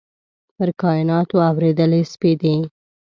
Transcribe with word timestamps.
پر 0.55 0.69
کایناتو 0.81 1.35
اوريدلي 1.49 2.01
سپیدې 2.13 2.55